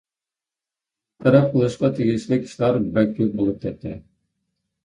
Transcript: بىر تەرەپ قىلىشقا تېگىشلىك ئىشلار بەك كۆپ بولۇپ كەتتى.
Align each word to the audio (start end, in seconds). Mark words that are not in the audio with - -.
بىر 1.23 1.27
تەرەپ 1.27 1.45
قىلىشقا 1.51 1.91
تېگىشلىك 1.99 2.49
ئىشلار 2.49 2.81
بەك 2.97 3.15
كۆپ 3.21 3.37
بولۇپ 3.43 3.61
كەتتى. 3.67 3.95